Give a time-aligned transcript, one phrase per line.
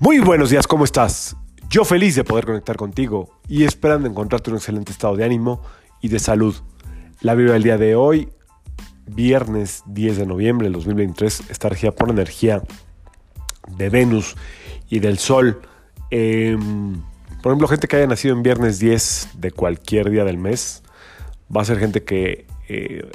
[0.00, 1.34] Muy buenos días, ¿cómo estás?
[1.68, 5.60] Yo feliz de poder conectar contigo y esperando encontrarte en un excelente estado de ánimo
[6.00, 6.54] y de salud.
[7.20, 8.28] La Biblia del día de hoy,
[9.06, 12.62] viernes 10 de noviembre del 2023, está regida por energía
[13.76, 14.36] de Venus
[14.88, 15.60] y del Sol.
[16.10, 17.02] Em,
[17.42, 20.84] por ejemplo, gente que haya nacido en viernes 10 de cualquier día del mes,
[21.54, 23.10] va a ser gente que eh,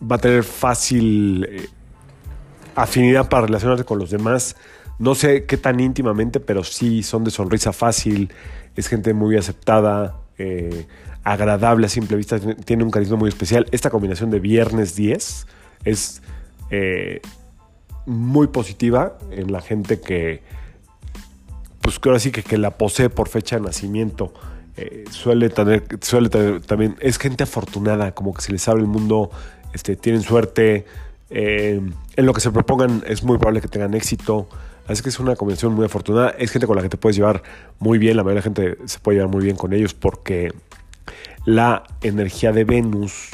[0.00, 1.68] va a tener fácil eh,
[2.76, 4.54] afinidad para relacionarse con los demás
[4.98, 8.32] no sé qué tan íntimamente, pero sí son de sonrisa fácil,
[8.76, 10.86] es gente muy aceptada, eh,
[11.24, 13.66] agradable a simple vista, tiene un carisma muy especial.
[13.70, 15.46] Esta combinación de viernes 10
[15.84, 16.22] es
[16.70, 17.20] eh,
[18.06, 20.42] muy positiva en la gente que,
[21.80, 24.32] pues creo así que, que la posee por fecha de nacimiento.
[24.76, 28.88] Eh, suele, tener, suele tener también, es gente afortunada, como que se les abre el
[28.88, 29.30] mundo,
[29.74, 30.86] este, tienen suerte,
[31.34, 34.48] en lo que se propongan es muy probable que tengan éxito.
[34.86, 36.30] Así que es una combinación muy afortunada.
[36.30, 37.42] Es gente con la que te puedes llevar
[37.78, 38.16] muy bien.
[38.16, 40.52] La mayoría de la gente se puede llevar muy bien con ellos porque
[41.44, 43.28] la energía de Venus,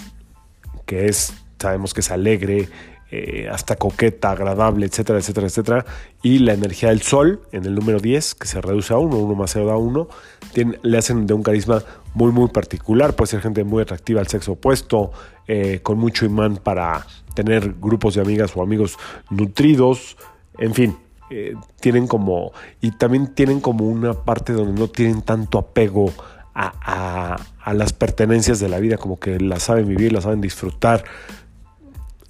[0.86, 2.68] que es, sabemos que es alegre,
[3.10, 5.86] eh, hasta coqueta, agradable, etcétera, etcétera, etcétera.
[6.22, 9.34] Y la energía del Sol, en el número 10, que se reduce a 1, 1
[9.34, 10.08] más 0 da 1,
[10.82, 11.82] le hacen de un carisma
[12.12, 13.16] muy, muy particular.
[13.16, 15.12] Puede ser gente muy atractiva al sexo opuesto,
[15.46, 18.98] eh, con mucho imán para tener grupos de amigas o amigos
[19.30, 20.18] nutridos,
[20.58, 20.96] en fin,
[21.30, 26.12] eh, tienen como, y también tienen como una parte donde no tienen tanto apego
[26.54, 27.38] a,
[27.72, 31.04] las pertenencias de la vida, como que la saben vivir, la saben disfrutar,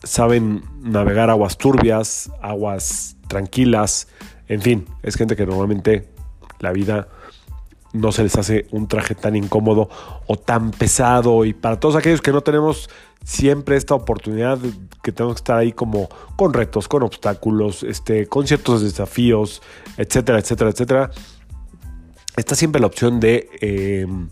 [0.02, 4.08] saben navegar aguas turbias, aguas tranquilas,
[4.48, 6.08] en fin, es gente que normalmente
[6.58, 7.08] la vida
[7.92, 9.88] no se les hace un traje tan incómodo
[10.26, 12.90] o tan pesado y para todos aquellos que no tenemos
[13.24, 14.58] siempre esta oportunidad
[15.02, 19.62] que tenemos que estar ahí como con retos, con obstáculos, este, con ciertos desafíos,
[19.96, 21.10] etcétera, etcétera, etcétera.
[22.36, 24.28] Está siempre la opción de, em,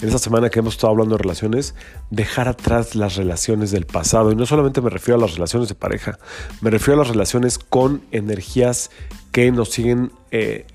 [0.00, 1.74] en esta semana que hemos estado hablando de relaciones,
[2.10, 4.32] dejar atrás las relaciones del pasado.
[4.32, 6.18] Y no solamente me refiero a las relaciones de pareja,
[6.60, 8.90] me refiero a las relaciones con energías
[9.32, 10.66] que nos siguen eh,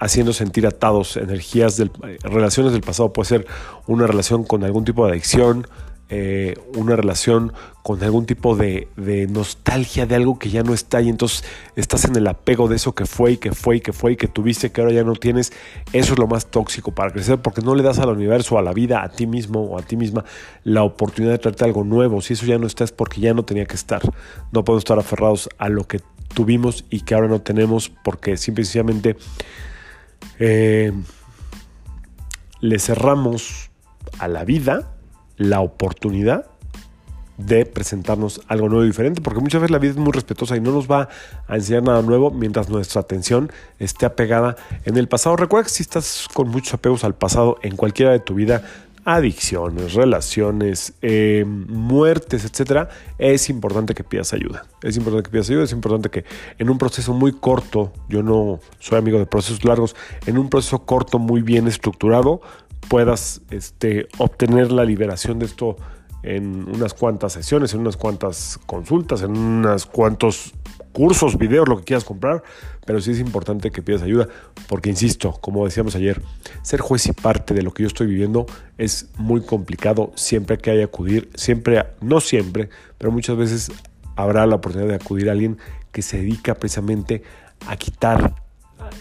[0.00, 3.12] haciendo sentir atados, energías del, eh, relaciones del pasado.
[3.12, 3.46] Puede ser
[3.86, 5.66] una relación con algún tipo de adicción,
[6.10, 8.88] eh, una relación con algún tipo de,
[9.28, 11.44] nostalgia de algo que ya no está y entonces
[11.76, 14.16] estás en el apego de eso que fue y que fue y que fue y
[14.16, 15.52] que tuviste que ahora ya no tienes,
[15.92, 18.72] eso es lo más tóxico para crecer porque no le das al universo, a la
[18.72, 20.24] vida, a ti mismo o a ti misma
[20.64, 22.22] la oportunidad de traerte algo nuevo.
[22.22, 24.00] Si eso ya no está es porque ya no tenía que estar.
[24.50, 26.00] No podemos estar aferrados a lo que
[26.32, 29.16] tuvimos y que ahora no tenemos porque simplemente
[30.38, 30.92] eh,
[32.60, 33.70] le cerramos
[34.18, 34.90] a la vida
[35.36, 36.46] la oportunidad
[37.38, 40.60] de presentarnos algo nuevo y diferente, porque muchas veces la vida es muy respetuosa y
[40.60, 41.08] no nos va
[41.46, 45.36] a enseñar nada nuevo mientras nuestra atención esté apegada en el pasado.
[45.36, 48.62] Recuerda que si estás con muchos apegos al pasado en cualquiera de tu vida,
[49.08, 54.66] adicciones, relaciones, eh, muertes, etcétera, es importante que pidas ayuda.
[54.82, 56.26] Es importante que pidas ayuda, es importante que
[56.58, 59.96] en un proceso muy corto, yo no soy amigo de procesos largos,
[60.26, 62.42] en un proceso corto muy bien estructurado,
[62.90, 65.76] puedas este, obtener la liberación de esto
[66.22, 70.52] en unas cuantas sesiones, en unas cuantas consultas, en unos cuantos
[70.92, 72.42] cursos, videos, lo que quieras comprar,
[72.86, 74.28] pero sí es importante que pidas ayuda,
[74.68, 76.22] porque insisto, como decíamos ayer,
[76.62, 80.70] ser juez y parte de lo que yo estoy viviendo es muy complicado, siempre que
[80.70, 83.72] hay acudir, siempre, no siempre, pero muchas veces
[84.16, 85.58] habrá la oportunidad de acudir a alguien
[85.92, 87.22] que se dedica precisamente
[87.66, 88.34] a quitar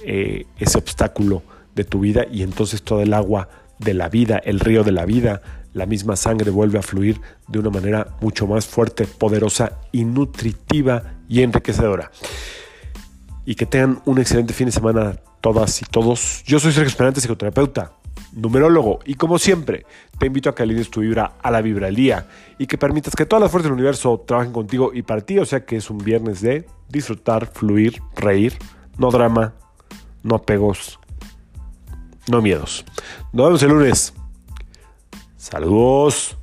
[0.03, 1.43] eh, ese obstáculo
[1.75, 3.49] de tu vida y entonces todo el agua
[3.79, 5.41] de la vida, el río de la vida,
[5.77, 11.03] la misma sangre vuelve a fluir de una manera mucho más fuerte, poderosa y nutritiva
[11.29, 12.11] y enriquecedora.
[13.45, 16.43] Y que tengan un excelente fin de semana todas y todos.
[16.45, 17.93] Yo soy Sergio Esperante, psicoterapeuta,
[18.33, 19.85] numerólogo, y como siempre,
[20.17, 22.27] te invito a que alines tu vibra a la vibra del día
[22.57, 25.45] y que permitas que todas las fuerzas del universo trabajen contigo y para ti, o
[25.45, 28.53] sea que es un viernes de disfrutar, fluir, reír,
[28.97, 29.53] no drama,
[30.23, 30.99] no apegos,
[32.27, 32.83] no miedos.
[33.31, 34.13] Nos vemos el lunes.
[35.49, 36.36] Saludos.